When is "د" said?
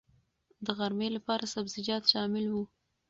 0.65-0.67